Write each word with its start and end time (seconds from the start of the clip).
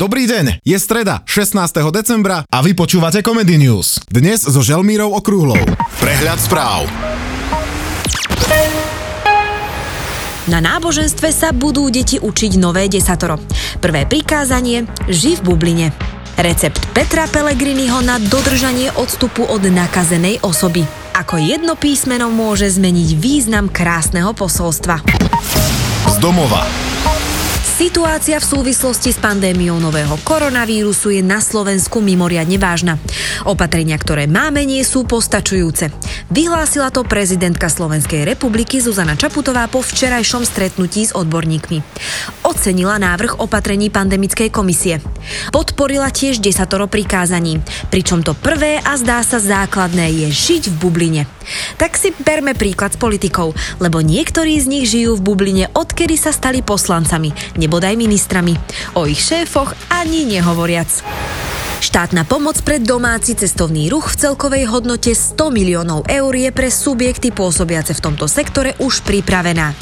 Dobrý 0.00 0.24
deň, 0.24 0.64
je 0.64 0.80
streda, 0.80 1.20
16. 1.28 1.60
decembra 1.92 2.40
a 2.48 2.64
vy 2.64 2.72
počúvate 2.72 3.20
Comedy 3.20 3.60
News. 3.60 4.00
Dnes 4.08 4.40
so 4.40 4.64
Želmírou 4.64 5.12
Okrúhlou. 5.12 5.60
Prehľad 6.00 6.40
správ. 6.40 6.88
Na 10.48 10.64
náboženstve 10.64 11.28
sa 11.36 11.52
budú 11.52 11.92
deti 11.92 12.16
učiť 12.16 12.56
nové 12.56 12.88
desatoro. 12.88 13.36
Prvé 13.84 14.08
prikázanie– 14.08 14.88
ži 15.12 15.36
v 15.36 15.44
bubline. 15.44 15.92
Recept 16.40 16.80
Petra 16.96 17.28
Pellegriniho 17.28 18.00
na 18.00 18.16
dodržanie 18.16 18.88
odstupu 18.96 19.44
od 19.44 19.68
nakazenej 19.68 20.40
osoby. 20.40 20.80
Ako 21.12 21.36
jedno 21.36 21.76
písmeno 21.76 22.32
môže 22.32 22.72
zmeniť 22.72 23.20
význam 23.20 23.68
krásneho 23.68 24.32
posolstva. 24.32 25.04
Z 26.08 26.16
domova. 26.24 26.89
Situácia 27.80 28.36
v 28.36 28.44
súvislosti 28.44 29.08
s 29.08 29.16
pandémiou 29.16 29.80
nového 29.80 30.20
koronavírusu 30.20 31.16
je 31.16 31.24
na 31.24 31.40
Slovensku 31.40 32.04
mimoriadne 32.04 32.60
vážna. 32.60 33.00
Opatrenia, 33.48 33.96
ktoré 33.96 34.28
máme, 34.28 34.68
nie 34.68 34.84
sú 34.84 35.08
postačujúce. 35.08 35.88
Vyhlásila 36.28 36.92
to 36.92 37.08
prezidentka 37.08 37.72
Slovenskej 37.72 38.28
republiky 38.28 38.84
Zuzana 38.84 39.16
Čaputová 39.16 39.64
po 39.72 39.80
včerajšom 39.80 40.44
stretnutí 40.44 41.08
s 41.08 41.16
odborníkmi. 41.16 41.80
Ocenila 42.44 43.00
návrh 43.00 43.40
opatrení 43.40 43.88
pandemickej 43.88 44.52
komisie. 44.52 45.00
Podporila 45.48 46.12
tiež 46.12 46.44
desatoro 46.44 46.84
prikázaní, 46.84 47.64
pričom 47.88 48.20
to 48.20 48.36
prvé 48.36 48.76
a 48.84 49.00
zdá 49.00 49.24
sa 49.24 49.40
základné 49.40 50.28
je 50.28 50.28
žiť 50.28 50.62
v 50.68 50.74
bubline. 50.76 51.22
Tak 51.80 51.96
si 51.96 52.12
berme 52.12 52.52
príklad 52.52 52.92
s 52.92 53.00
politikou, 53.00 53.56
lebo 53.80 54.04
niektorí 54.04 54.60
z 54.60 54.66
nich 54.68 54.86
žijú 54.86 55.16
v 55.16 55.24
bubline, 55.24 55.64
odkedy 55.72 56.20
sa 56.20 56.30
stali 56.30 56.60
poslancami, 56.60 57.32
nebodaj 57.70 57.94
ministrami. 57.94 58.58
O 58.98 59.06
ich 59.06 59.22
šéfoch 59.22 59.78
ani 59.94 60.26
nehovoriac. 60.26 60.90
Štátna 61.80 62.28
pomoc 62.28 62.60
pre 62.60 62.76
domáci 62.76 63.32
cestovný 63.32 63.88
ruch 63.88 64.12
v 64.12 64.28
celkovej 64.28 64.68
hodnote 64.68 65.16
100 65.16 65.48
miliónov 65.48 66.04
eur 66.12 66.32
je 66.36 66.52
pre 66.52 66.68
subjekty 66.68 67.32
pôsobiace 67.32 67.96
v 67.96 68.04
tomto 68.04 68.28
sektore 68.28 68.76
už 68.84 69.00
pripravená. 69.00 69.72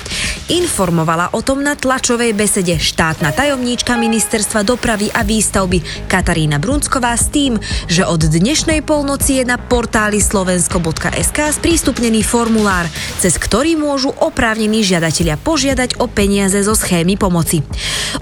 Informovala 0.48 1.34
o 1.34 1.42
tom 1.42 1.58
na 1.60 1.74
tlačovej 1.74 2.38
besede 2.38 2.78
štátna 2.78 3.34
tajomníčka 3.34 3.98
Ministerstva 3.98 4.62
dopravy 4.62 5.10
a 5.10 5.26
výstavby 5.26 6.06
Katarína 6.06 6.62
Brunsková 6.62 7.18
s 7.18 7.34
tým, 7.34 7.58
že 7.90 8.06
od 8.06 8.30
dnešnej 8.30 8.86
polnoci 8.86 9.42
je 9.42 9.44
na 9.50 9.58
portáli 9.58 10.22
slovensko.sk 10.22 11.38
sprístupnený 11.50 12.22
formulár, 12.22 12.86
cez 13.18 13.34
ktorý 13.42 13.74
môžu 13.74 14.14
oprávnení 14.22 14.86
žiadatelia 14.86 15.34
požiadať 15.34 15.98
o 15.98 16.06
peniaze 16.06 16.62
zo 16.62 16.78
schémy 16.78 17.18
pomoci. 17.18 17.66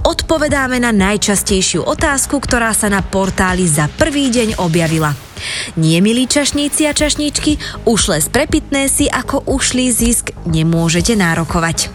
Odpovedáme 0.00 0.80
na 0.80 0.96
najčastejšiu 0.96 1.84
otázku, 1.84 2.40
ktorá 2.40 2.72
sa 2.72 2.88
na 2.88 3.04
portáli 3.04 3.65
za 3.66 3.90
prvý 4.00 4.32
deň 4.32 4.62
objavila. 4.62 5.12
Nie, 5.76 6.00
milí 6.00 6.24
čašníci 6.24 6.88
a 6.88 6.96
čašníčky, 6.96 7.84
ušle 7.84 8.24
sprepitné 8.24 8.88
si 8.88 9.04
ako 9.10 9.44
ušlý 9.44 9.92
zisk 9.92 10.32
nemôžete 10.48 11.12
nárokovať. 11.12 11.92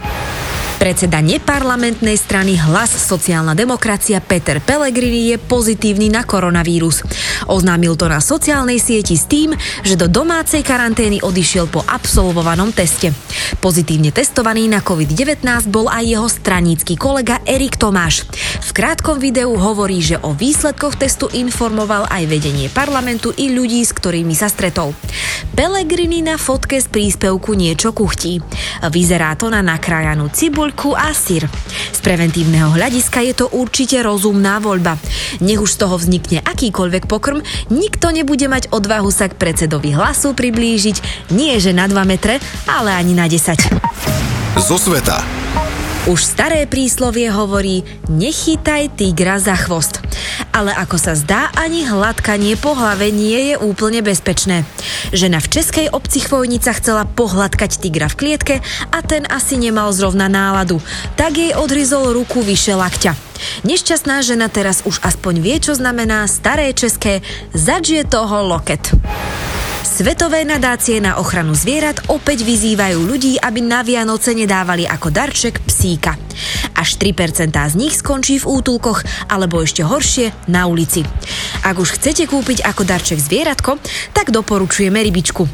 Predseda 0.82 1.22
neparlamentnej 1.22 2.18
strany 2.18 2.58
Hlas 2.58 2.90
sociálna 2.90 3.54
demokracia 3.54 4.18
Peter 4.18 4.58
Pellegrini 4.58 5.30
je 5.30 5.38
pozitívny 5.38 6.10
na 6.10 6.26
koronavírus. 6.26 7.06
Oznámil 7.46 7.94
to 7.94 8.10
na 8.10 8.18
sociálnej 8.18 8.82
sieti 8.82 9.14
s 9.14 9.30
tým, 9.30 9.54
že 9.86 9.94
do 9.94 10.10
domácej 10.10 10.66
karantény 10.66 11.22
odišiel 11.22 11.70
po 11.70 11.86
absolvovanom 11.86 12.74
teste. 12.74 13.14
Pozitívne 13.62 14.10
testovaný 14.10 14.66
na 14.74 14.82
COVID-19 14.82 15.46
bol 15.70 15.86
aj 15.86 16.02
jeho 16.02 16.26
stranícky 16.26 16.98
kolega 16.98 17.38
Erik 17.46 17.78
Tomáš. 17.78 18.26
V 18.66 18.70
krátkom 18.74 19.22
videu 19.22 19.54
hovorí, 19.54 20.02
že 20.02 20.18
o 20.18 20.34
výsledkoch 20.34 20.98
testu 20.98 21.30
informoval 21.30 22.10
aj 22.10 22.26
vedenie 22.26 22.74
parlamentu 22.74 23.30
i 23.38 23.54
ľudí, 23.54 23.86
s 23.86 23.94
ktorými 23.94 24.34
sa 24.34 24.50
stretol. 24.50 24.98
Pellegrini 25.54 26.26
na 26.26 26.42
fotke 26.42 26.82
z 26.82 26.90
príspevku 26.90 27.54
niečo 27.54 27.94
kuchtí. 27.94 28.42
Vyzerá 28.90 29.38
to 29.38 29.54
na 29.54 29.62
nakrájanú 29.62 30.34
cibuľku 30.72 30.96
a 30.96 31.12
syr. 31.12 31.52
Z 31.92 32.00
preventívneho 32.00 32.72
hľadiska 32.72 33.20
je 33.28 33.34
to 33.36 33.46
určite 33.52 34.00
rozumná 34.00 34.64
voľba. 34.64 34.96
Nech 35.44 35.60
už 35.60 35.76
z 35.76 35.80
toho 35.84 35.96
vznikne 36.00 36.40
akýkoľvek 36.48 37.12
pokrm, 37.12 37.44
nikto 37.68 38.10
nebude 38.16 38.48
mať 38.48 38.72
odvahu 38.72 39.12
sa 39.12 39.28
k 39.28 39.36
predsedovi 39.36 39.92
hlasu 39.92 40.32
priblížiť, 40.32 41.30
nie 41.36 41.60
že 41.60 41.76
na 41.76 41.92
2 41.92 42.08
metre, 42.08 42.40
ale 42.66 42.96
ani 42.96 43.12
na 43.12 43.28
10. 43.28 44.58
Zo 44.58 44.78
sveta. 44.80 45.22
Už 46.10 46.18
staré 46.26 46.66
príslovie 46.66 47.30
hovorí, 47.30 47.86
nechytaj 48.10 48.98
tigra 48.98 49.38
za 49.38 49.54
chvost. 49.54 50.01
Ale 50.52 50.76
ako 50.76 51.00
sa 51.00 51.16
zdá, 51.16 51.48
ani 51.56 51.88
hladkanie 51.88 52.60
po 52.60 52.76
hlave 52.76 53.08
nie 53.08 53.52
je 53.52 53.56
úplne 53.56 54.04
bezpečné. 54.04 54.68
Žena 55.16 55.40
v 55.40 55.48
českej 55.48 55.88
obci 55.88 56.20
Chvojnica 56.20 56.76
chcela 56.76 57.08
pohľadkať 57.08 57.80
tigra 57.80 58.12
v 58.12 58.20
klietke 58.20 58.56
a 58.92 59.00
ten 59.00 59.24
asi 59.32 59.56
nemal 59.56 59.96
zrovna 59.96 60.28
náladu. 60.28 60.84
Tak 61.16 61.40
jej 61.40 61.52
odryzol 61.56 62.12
ruku 62.12 62.44
vyše 62.44 62.76
lakťa. 62.76 63.16
Nešťastná 63.64 64.22
žena 64.22 64.52
teraz 64.52 64.84
už 64.84 65.00
aspoň 65.02 65.40
vie, 65.40 65.58
čo 65.58 65.74
znamená 65.74 66.28
staré 66.28 66.76
české 66.76 67.24
zadžie 67.56 68.04
toho 68.04 68.44
loket. 68.46 68.92
Svetové 69.82 70.48
nadácie 70.48 71.04
na 71.04 71.20
ochranu 71.20 71.52
zvierat 71.52 72.08
opäť 72.08 72.48
vyzývajú 72.48 73.06
ľudí, 73.06 73.36
aby 73.38 73.60
na 73.60 73.84
Vianoce 73.84 74.32
nedávali 74.32 74.88
ako 74.88 75.12
darček 75.12 75.60
psíka. 75.68 76.16
Až 76.82 76.98
3% 76.98 77.54
z 77.54 77.76
nich 77.78 77.94
skončí 77.94 78.42
v 78.42 78.50
útulkoch, 78.58 79.06
alebo 79.30 79.62
ešte 79.62 79.86
horšie, 79.86 80.34
na 80.50 80.66
ulici. 80.66 81.06
Ak 81.62 81.78
už 81.78 82.02
chcete 82.02 82.26
kúpiť 82.26 82.66
ako 82.66 82.82
darček 82.82 83.22
zvieratko, 83.22 83.78
tak 84.18 84.34
doporučujeme 84.34 84.98
rybičku. 84.98 85.46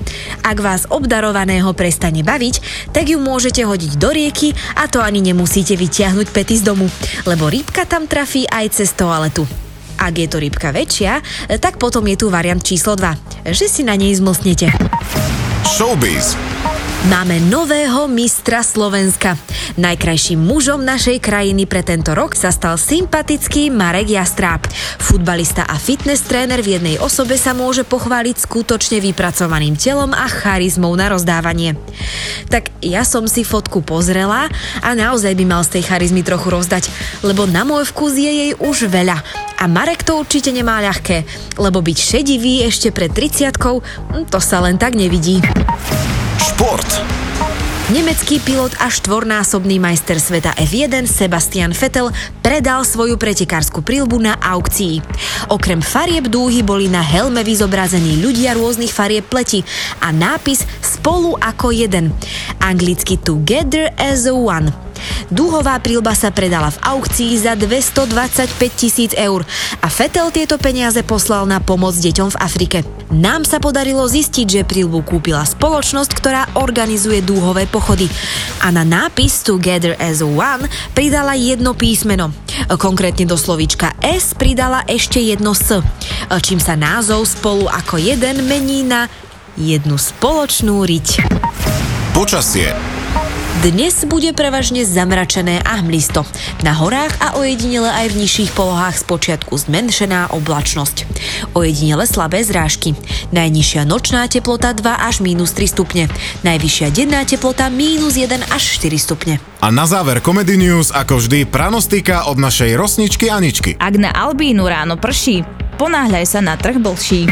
Ak 0.47 0.63
vás 0.63 0.87
obdarovaného 0.87 1.67
prestane 1.75 2.23
baviť, 2.23 2.87
tak 2.95 3.11
ju 3.11 3.19
môžete 3.19 3.67
hodiť 3.67 3.99
do 3.99 4.15
rieky 4.15 4.55
a 4.79 4.87
to 4.87 5.03
ani 5.03 5.19
nemusíte 5.19 5.75
vytiahnuť 5.75 6.31
pety 6.31 6.63
z 6.63 6.63
domu, 6.63 6.87
lebo 7.27 7.51
rybka 7.51 7.83
tam 7.83 8.07
trafí 8.07 8.47
aj 8.47 8.79
cez 8.79 8.95
toaletu. 8.95 9.43
Ak 9.99 10.15
je 10.15 10.31
to 10.31 10.39
rybka 10.39 10.71
väčšia, 10.71 11.19
tak 11.59 11.75
potom 11.75 12.07
je 12.07 12.15
tu 12.15 12.31
variant 12.31 12.63
číslo 12.63 12.95
2, 12.95 13.51
že 13.51 13.67
si 13.67 13.83
na 13.83 13.99
nej 13.99 14.15
zmlsnete. 14.15 14.71
Showbiz. 15.67 16.39
Máme 17.07 17.39
nového 17.39 18.11
mistra 18.11 18.59
Slovenska. 18.59 19.39
Najkrajším 19.79 20.43
mužom 20.43 20.83
našej 20.83 21.23
krajiny 21.23 21.63
pre 21.63 21.79
tento 21.79 22.11
rok 22.11 22.35
sa 22.35 22.51
stal 22.51 22.75
sympatický 22.75 23.71
Marek 23.71 24.11
Jastráp. 24.11 24.67
Futbalista 24.99 25.63
a 25.63 25.79
fitness 25.79 26.27
tréner 26.27 26.59
v 26.59 26.75
jednej 26.75 26.99
osobe 26.99 27.39
sa 27.39 27.55
môže 27.55 27.87
pochváliť 27.87 28.43
skutočne 28.43 28.99
vypracovaným 28.99 29.79
telom 29.79 30.11
a 30.11 30.27
charizmou 30.27 30.91
na 30.99 31.07
rozdávanie. 31.07 31.79
Tak 32.51 32.75
ja 32.83 33.07
som 33.07 33.23
si 33.31 33.47
fotku 33.47 33.79
pozrela 33.79 34.51
a 34.83 34.89
naozaj 34.91 35.31
by 35.31 35.45
mal 35.47 35.63
z 35.63 35.79
tej 35.79 35.87
charizmy 35.87 36.27
trochu 36.27 36.51
rozdať, 36.51 36.91
lebo 37.23 37.47
na 37.47 37.63
môj 37.63 37.87
vkus 37.87 38.19
je 38.19 38.27
jej 38.27 38.51
už 38.59 38.91
veľa. 38.91 39.15
A 39.63 39.63
Marek 39.71 40.03
to 40.03 40.19
určite 40.19 40.51
nemá 40.51 40.83
ľahké, 40.83 41.23
lebo 41.55 41.79
byť 41.79 41.97
šedivý 42.03 42.67
ešte 42.67 42.91
pred 42.91 43.15
30 43.15 43.55
to 44.27 44.39
sa 44.43 44.59
len 44.59 44.75
tak 44.75 44.99
nevidí. 44.99 45.39
Šport. 46.37 47.01
Nemecký 47.89 48.37
pilot 48.43 48.77
a 48.77 48.91
štvornásobný 48.93 49.81
majster 49.81 50.21
sveta 50.21 50.53
F1 50.53 51.09
Sebastian 51.09 51.73
Vettel 51.73 52.13
predal 52.45 52.85
svoju 52.85 53.17
pretekárskú 53.17 53.81
prílbu 53.81 54.21
na 54.21 54.37
aukcii. 54.37 55.01
Okrem 55.49 55.81
farieb 55.81 56.29
dúhy 56.29 56.61
boli 56.61 56.91
na 56.91 57.01
helme 57.01 57.41
vyzobrazení 57.41 58.21
ľudia 58.21 58.53
rôznych 58.53 58.93
farieb 58.93 59.25
pleti 59.25 59.65
a 60.03 60.13
nápis 60.13 60.61
Spolu 60.83 61.39
ako 61.41 61.73
jeden. 61.73 62.13
Anglicky 62.61 63.17
Together 63.17 63.89
as 63.97 64.29
a 64.29 64.35
One. 64.35 64.86
Dúhová 65.29 65.77
prílba 65.83 66.15
sa 66.17 66.33
predala 66.33 66.73
v 66.73 66.81
aukcii 66.83 67.37
za 67.39 67.53
225 67.55 68.53
tisíc 68.73 69.11
eur 69.17 69.45
a 69.81 69.87
Fetel 69.87 70.29
tieto 70.29 70.55
peniaze 70.61 71.01
poslal 71.05 71.47
na 71.47 71.61
pomoc 71.63 71.95
deťom 71.97 72.33
v 72.33 72.39
Afrike. 72.41 72.77
Nám 73.07 73.47
sa 73.47 73.63
podarilo 73.63 74.03
zistiť, 74.03 74.47
že 74.47 74.67
prílbu 74.67 75.07
kúpila 75.07 75.47
spoločnosť, 75.47 76.11
ktorá 76.11 76.43
organizuje 76.59 77.23
dúhové 77.23 77.63
pochody 77.63 78.11
a 78.59 78.73
na 78.73 78.83
nápis 78.83 79.47
Together 79.47 79.95
as 79.95 80.19
One 80.19 80.67
pridala 80.91 81.39
jedno 81.39 81.71
písmeno. 81.71 82.35
Konkrétne 82.67 83.23
do 83.23 83.39
slovíčka 83.39 83.95
S 84.03 84.35
pridala 84.35 84.83
ešte 84.91 85.23
jedno 85.23 85.55
S, 85.55 85.79
čím 86.43 86.59
sa 86.59 86.75
názov 86.75 87.23
spolu 87.23 87.71
ako 87.71 87.95
jeden 87.95 88.43
mení 88.43 88.83
na 88.83 89.07
jednu 89.55 89.95
spoločnú 89.95 90.83
riť. 90.83 91.23
Počasie. 92.11 92.96
Dnes 93.57 94.05
bude 94.05 94.37
prevažne 94.37 94.85
zamračené 94.85 95.65
a 95.65 95.81
hmlisto. 95.81 96.21
Na 96.61 96.77
horách 96.77 97.17
a 97.17 97.41
ojedinele 97.41 97.89
aj 97.89 98.13
v 98.13 98.21
nižších 98.21 98.53
polohách 98.53 99.01
spočiatku 99.01 99.49
zmenšená 99.49 100.29
oblačnosť. 100.29 101.09
Ojedinele 101.57 102.05
slabé 102.05 102.45
zrážky. 102.45 102.93
Najnižšia 103.33 103.81
nočná 103.89 104.29
teplota 104.29 104.77
2 104.77 104.85
až 105.01 105.25
minus 105.25 105.57
3 105.57 105.73
stupne. 105.73 106.05
Najvyššia 106.45 106.93
denná 106.93 107.25
teplota 107.25 107.73
minus 107.73 108.13
1 108.13 108.45
až 108.53 108.77
4 108.77 108.93
stupne. 109.01 109.41
A 109.65 109.73
na 109.73 109.89
záver 109.89 110.21
Comedy 110.21 110.53
News, 110.53 110.93
ako 110.93 111.17
vždy, 111.17 111.49
pranostika 111.49 112.29
od 112.29 112.37
našej 112.37 112.77
rosničky 112.77 113.33
Aničky. 113.33 113.73
Ak 113.81 113.97
na 113.97 114.13
Albínu 114.13 114.69
ráno 114.69 115.01
prší, 115.01 115.41
ponáhľaj 115.81 116.29
sa 116.29 116.45
na 116.45 116.61
trh 116.61 116.77
blší. 116.77 117.25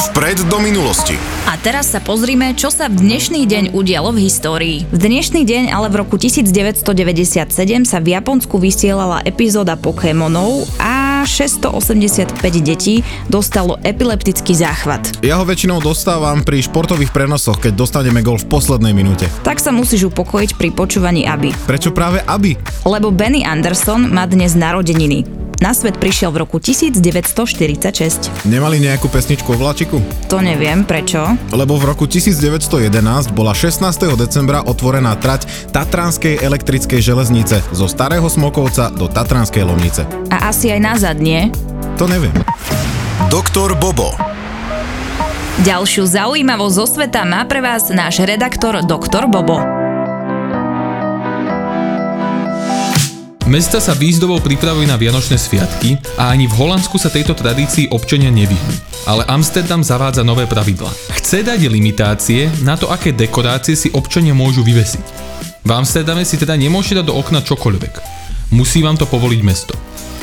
Vpred 0.00 0.48
do 0.48 0.56
minulosti. 0.64 1.12
A 1.44 1.60
teraz 1.60 1.92
sa 1.92 2.00
pozrime, 2.00 2.56
čo 2.56 2.72
sa 2.72 2.88
v 2.88 3.04
dnešný 3.04 3.44
deň 3.44 3.76
udialo 3.76 4.16
v 4.16 4.24
histórii. 4.24 4.88
V 4.88 4.96
dnešný 4.96 5.44
deň 5.44 5.68
ale 5.68 5.92
v 5.92 6.00
roku 6.00 6.16
1997 6.16 6.88
sa 7.84 8.00
v 8.00 8.16
Japonsku 8.16 8.56
vysielala 8.56 9.20
epizóda 9.28 9.76
Pokémonov 9.76 10.64
a 10.80 11.28
685 11.28 12.32
detí 12.64 13.04
dostalo 13.28 13.76
epileptický 13.84 14.56
záchvat. 14.56 15.20
Ja 15.20 15.36
ho 15.36 15.44
väčšinou 15.44 15.84
dostávam 15.84 16.40
pri 16.48 16.64
športových 16.64 17.12
prenosoch, 17.12 17.60
keď 17.60 17.76
dostaneme 17.76 18.24
gol 18.24 18.40
v 18.40 18.48
poslednej 18.48 18.96
minúte. 18.96 19.28
Tak 19.44 19.60
sa 19.60 19.68
musíš 19.68 20.08
upokojiť 20.08 20.56
pri 20.56 20.72
počúvaní 20.72 21.28
Aby. 21.28 21.52
Prečo 21.68 21.92
práve 21.92 22.24
aby? 22.24 22.56
Lebo 22.88 23.12
Benny 23.12 23.44
Anderson 23.44 24.08
má 24.08 24.24
dnes 24.24 24.56
narodeniny. 24.56 25.39
Na 25.60 25.76
svet 25.76 26.00
prišiel 26.00 26.32
v 26.32 26.40
roku 26.40 26.56
1946. 26.56 28.48
Nemali 28.48 28.80
nejakú 28.80 29.12
pesničku 29.12 29.52
o 29.52 29.60
vláčiku? 29.60 30.00
To 30.32 30.40
neviem, 30.40 30.88
prečo. 30.88 31.20
Lebo 31.52 31.76
v 31.76 31.84
roku 31.84 32.08
1911 32.08 32.88
bola 33.36 33.52
16. 33.52 33.84
decembra 34.16 34.64
otvorená 34.64 35.20
trať 35.20 35.44
Tatranskej 35.68 36.40
elektrickej 36.40 37.04
železnice 37.04 37.60
zo 37.76 37.86
Starého 37.92 38.24
Smokovca 38.24 38.88
do 38.88 39.04
Tatranskej 39.04 39.68
Lomnice. 39.68 40.08
A 40.32 40.48
asi 40.48 40.72
aj 40.72 40.80
nazad, 40.80 41.20
nie? 41.20 41.52
To 42.00 42.08
neviem. 42.08 42.32
Doktor 43.28 43.76
Bobo. 43.76 44.16
Ďalšiu 45.60 46.08
zaujímavosť 46.08 46.72
zo 46.72 46.86
sveta 46.88 47.28
má 47.28 47.44
pre 47.44 47.60
vás 47.60 47.92
náš 47.92 48.24
redaktor 48.24 48.80
Doktor 48.80 49.28
Bobo. 49.28 49.79
Mesta 53.50 53.82
sa 53.82 53.98
výzdobou 53.98 54.38
pripravujú 54.38 54.86
na 54.86 54.94
Vianočné 54.94 55.34
sviatky 55.34 55.98
a 56.14 56.30
ani 56.30 56.46
v 56.46 56.54
Holandsku 56.54 57.02
sa 57.02 57.10
tejto 57.10 57.34
tradícii 57.34 57.90
občania 57.90 58.30
nevyhnú. 58.30 58.74
Ale 59.10 59.26
Amsterdam 59.26 59.82
zavádza 59.82 60.22
nové 60.22 60.46
pravidlá. 60.46 60.86
Chce 61.18 61.42
dať 61.42 61.66
limitácie 61.66 62.46
na 62.62 62.78
to, 62.78 62.86
aké 62.94 63.10
dekorácie 63.10 63.74
si 63.74 63.90
občania 63.90 64.38
môžu 64.38 64.62
vyvesiť. 64.62 65.02
V 65.66 65.70
Amsterdame 65.74 66.22
si 66.22 66.38
teda 66.38 66.54
nemôžete 66.54 67.02
dať 67.02 67.10
do 67.10 67.18
okna 67.18 67.42
čokoľvek. 67.42 67.94
Musí 68.54 68.86
vám 68.86 68.94
to 68.94 69.10
povoliť 69.10 69.40
mesto. 69.42 69.74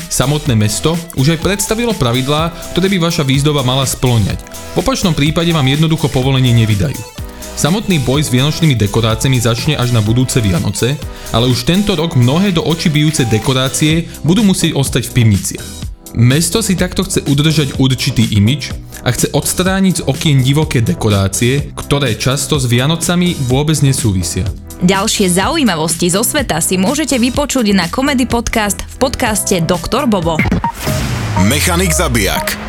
Samotné 0.08 0.56
mesto 0.56 0.96
už 1.20 1.36
aj 1.36 1.44
predstavilo 1.44 1.92
pravidlá, 1.92 2.56
ktoré 2.72 2.88
by 2.96 3.12
vaša 3.12 3.28
výzdoba 3.28 3.60
mala 3.60 3.84
splňať. 3.84 4.40
V 4.72 4.80
opačnom 4.80 5.12
prípade 5.12 5.52
vám 5.52 5.68
jednoducho 5.68 6.08
povolenie 6.08 6.56
nevydajú. 6.64 7.17
Samotný 7.58 8.02
boj 8.06 8.22
s 8.22 8.30
vianočnými 8.30 8.78
dekoráciami 8.78 9.42
začne 9.42 9.74
až 9.74 9.90
na 9.90 10.02
budúce 10.06 10.38
Vianoce, 10.38 10.94
ale 11.34 11.50
už 11.50 11.66
tento 11.66 11.98
rok 11.98 12.14
mnohé 12.14 12.54
do 12.54 12.62
očí 12.62 12.94
bijúce 12.94 13.26
dekorácie 13.26 14.06
budú 14.22 14.46
musieť 14.46 14.78
ostať 14.78 15.10
v 15.10 15.16
pivniciach. 15.18 15.68
Mesto 16.18 16.62
si 16.66 16.74
takto 16.74 17.06
chce 17.06 17.26
udržať 17.30 17.78
určitý 17.78 18.26
imič 18.38 18.74
a 19.06 19.14
chce 19.14 19.30
odstrániť 19.34 20.02
z 20.02 20.06
okien 20.06 20.42
divoké 20.42 20.82
dekorácie, 20.82 21.74
ktoré 21.78 22.18
často 22.18 22.58
s 22.58 22.66
Vianocami 22.66 23.38
vôbec 23.46 23.78
nesúvisia. 23.86 24.46
Ďalšie 24.82 25.26
zaujímavosti 25.30 26.14
zo 26.14 26.22
sveta 26.22 26.62
si 26.62 26.78
môžete 26.78 27.18
vypočuť 27.18 27.74
na 27.74 27.90
Comedy 27.90 28.30
Podcast 28.30 28.82
v 28.86 28.96
podcaste 29.10 29.62
Doktor 29.66 30.06
Bobo. 30.06 30.38
Mechanik 31.50 31.94
zabijak. 31.94 32.67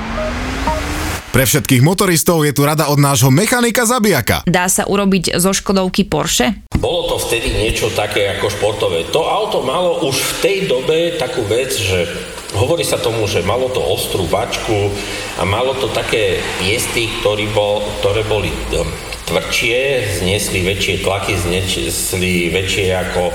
Pre 1.38 1.46
všetkých 1.46 1.87
motoristov 1.87 2.43
je 2.43 2.50
tu 2.50 2.67
rada 2.67 2.90
od 2.90 2.99
nášho 2.99 3.31
mechanika 3.31 3.87
zabijaka. 3.87 4.43
Dá 4.43 4.67
sa 4.67 4.90
urobiť 4.90 5.38
zo 5.38 5.55
Škodovky 5.55 6.02
Porsche? 6.02 6.67
Bolo 6.75 7.14
to 7.14 7.23
vtedy 7.23 7.55
niečo 7.55 7.94
také 7.94 8.26
ako 8.35 8.50
športové. 8.50 9.06
To 9.14 9.23
auto 9.23 9.62
malo 9.62 10.02
už 10.02 10.19
v 10.19 10.32
tej 10.43 10.58
dobe 10.67 11.14
takú 11.14 11.46
vec, 11.46 11.70
že 11.70 12.11
hovorí 12.58 12.82
sa 12.82 12.99
tomu, 12.99 13.31
že 13.31 13.46
malo 13.46 13.70
to 13.70 13.79
ostrú 13.79 14.26
bačku 14.26 14.90
a 15.38 15.46
malo 15.46 15.79
to 15.79 15.87
také 15.94 16.43
piesty, 16.58 17.06
ktoré, 17.23 17.46
bol, 17.55 17.87
ktoré 18.02 18.26
boli 18.26 18.50
um, 18.75 18.91
tvrdšie, 19.28 19.78
zniesli 20.25 20.64
väčšie 20.64 21.04
tlaky, 21.04 21.36
zniesli 21.36 22.48
väčšie 22.48 22.88
ako 22.96 23.28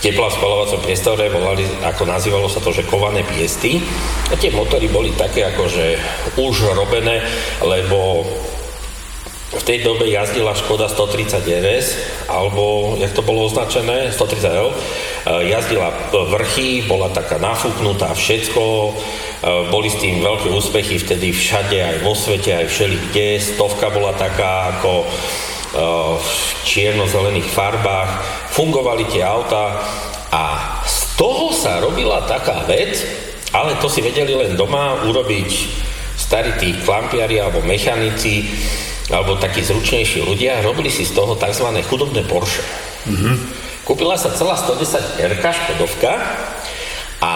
tepla 0.00 0.28
v 0.28 0.36
spalovacom 0.36 0.80
priestore, 0.84 1.32
volali, 1.32 1.64
ako 1.84 2.08
nazývalo 2.08 2.48
sa 2.48 2.60
to, 2.60 2.72
že 2.72 2.88
kované 2.88 3.24
piesty. 3.24 3.80
A 4.32 4.36
tie 4.36 4.52
motory 4.52 4.88
boli 4.88 5.12
také 5.16 5.44
akože 5.48 6.00
už 6.40 6.76
robené, 6.76 7.24
lebo 7.60 8.24
v 9.54 9.62
tej 9.62 9.86
dobe 9.86 10.10
jazdila 10.10 10.54
Škoda 10.58 10.90
130 10.90 11.46
RS, 11.46 11.86
alebo, 12.26 12.94
jak 12.98 13.14
to 13.14 13.22
bolo 13.22 13.46
označené, 13.46 14.10
130 14.10 14.50
L, 14.50 14.70
e, 14.70 14.76
jazdila 15.54 15.94
vrchy, 16.10 16.84
bola 16.90 17.10
taká 17.10 17.38
nafúknutá, 17.38 18.14
všetko, 18.14 18.62
e, 18.62 18.90
boli 19.70 19.88
s 19.90 20.00
tým 20.02 20.20
veľké 20.22 20.50
úspechy 20.50 20.98
vtedy 20.98 21.30
všade, 21.30 21.78
aj 21.78 21.96
vo 22.02 22.18
svete, 22.18 22.50
aj 22.50 22.66
všeli 22.66 22.96
kde, 23.10 23.28
stovka 23.38 23.90
bola 23.94 24.12
taká 24.14 24.78
ako 24.78 25.06
v 26.14 26.30
čierno-zelených 26.62 27.50
farbách, 27.50 28.10
fungovali 28.54 29.10
tie 29.10 29.26
auta 29.26 29.82
a 30.30 30.42
z 30.86 31.18
toho 31.18 31.50
sa 31.50 31.82
robila 31.82 32.22
taká 32.30 32.62
vec, 32.62 33.02
ale 33.50 33.74
to 33.82 33.90
si 33.90 33.98
vedeli 33.98 34.38
len 34.38 34.54
doma 34.54 35.02
urobiť 35.02 35.50
starí 36.14 36.54
tí 36.62 36.78
klampiari 36.78 37.42
alebo 37.42 37.62
mechanici 37.62 38.46
alebo 39.12 39.36
takí 39.36 39.60
zručnejší 39.60 40.24
ľudia, 40.24 40.64
robili 40.64 40.88
si 40.88 41.04
z 41.04 41.12
toho 41.12 41.36
tzv. 41.36 41.68
chudobné 41.84 42.24
Porsche. 42.24 42.64
Mm-hmm. 43.04 43.34
Kúpila 43.84 44.16
sa 44.16 44.32
celá 44.32 44.56
110 44.56 45.20
R 45.20 45.32
Škodovka 45.44 46.12
a 47.20 47.32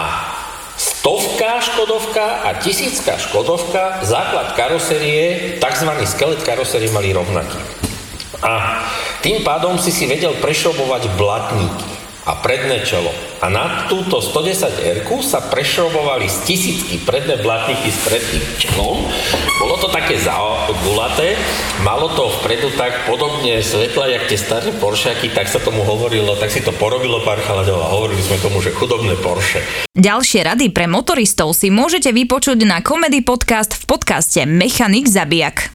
stovka 0.79 1.61
Škodovka 1.61 2.49
a 2.49 2.57
tisícka 2.57 3.21
Škodovka, 3.21 4.01
základ 4.01 4.57
karosérie, 4.57 5.57
tzv. 5.61 5.89
skelet 6.09 6.41
karosérie 6.41 6.89
mali 6.89 7.13
rovnaký. 7.13 7.61
A 8.41 8.81
tým 9.21 9.45
pádom 9.45 9.77
si 9.77 9.93
si 9.93 10.07
vedel 10.09 10.33
prešrobovať 10.41 11.11
blatníky 11.19 11.98
a 12.29 12.37
predné 12.37 12.85
čelo. 12.85 13.09
A 13.41 13.49
na 13.49 13.89
túto 13.89 14.21
110 14.21 14.85
r 14.85 14.99
sa 15.25 15.41
prešrobovali 15.49 16.29
z 16.29 16.37
tisícky 16.45 17.01
predné 17.01 17.41
blatníky 17.41 17.89
s 17.89 17.97
predným 18.05 18.45
čelom. 18.61 19.01
Bolo 19.57 19.75
to 19.81 19.89
také 19.89 20.21
zagulaté, 20.21 21.33
malo 21.81 22.13
to 22.13 22.29
vpredu 22.39 22.69
tak 22.77 23.09
podobne 23.09 23.57
svetla, 23.65 24.13
jak 24.13 24.29
tie 24.29 24.37
staré 24.37 24.69
Porscheaky, 24.77 25.33
tak 25.33 25.49
sa 25.49 25.57
tomu 25.57 25.81
hovorilo, 25.81 26.37
tak 26.37 26.53
si 26.53 26.61
to 26.61 26.69
porobilo 26.75 27.25
pár 27.25 27.41
chaladov 27.41 27.81
a 27.81 27.91
hovorili 27.97 28.21
sme 28.21 28.37
tomu, 28.37 28.61
že 28.61 28.75
chudobné 28.75 29.17
Porsche. 29.17 29.65
Ďalšie 29.97 30.45
rady 30.45 30.71
pre 30.71 30.85
motoristov 30.85 31.57
si 31.57 31.73
môžete 31.73 32.13
vypočuť 32.13 32.61
na 32.63 32.79
Comedy 32.85 33.25
Podcast 33.25 33.75
v 33.75 33.83
podcaste 33.89 34.45
Mechanik 34.45 35.09
Zabijak. 35.09 35.67